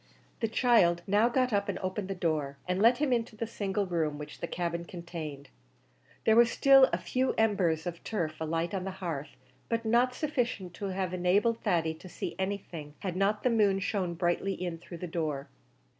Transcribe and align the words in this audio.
The 0.39 0.47
child 0.47 1.03
now 1.05 1.29
got 1.29 1.53
up 1.53 1.69
and 1.69 1.77
opened 1.77 2.07
the 2.07 2.15
door, 2.15 2.57
and 2.67 2.81
let 2.81 2.97
him 2.97 3.13
into 3.13 3.35
the 3.35 3.45
single 3.45 3.85
room 3.85 4.17
which 4.17 4.39
the 4.39 4.47
cabin 4.47 4.83
contained. 4.83 5.49
There 6.25 6.35
were 6.35 6.45
still 6.45 6.89
a 6.91 6.97
few 6.97 7.33
embers 7.37 7.85
of 7.85 8.03
turf 8.03 8.37
alight 8.41 8.73
on 8.73 8.83
the 8.83 8.89
hearth, 8.97 9.35
but 9.69 9.85
not 9.85 10.15
sufficient 10.15 10.73
to 10.73 10.85
have 10.85 11.13
enabled 11.13 11.59
Thady 11.61 11.93
to 11.93 12.09
see 12.09 12.35
anything 12.39 12.95
had 13.01 13.15
not 13.15 13.43
the 13.43 13.51
moon 13.51 13.77
shone 13.77 14.15
brightly 14.15 14.53
in 14.53 14.79
through 14.79 14.97
the 14.97 15.05
door. 15.05 15.49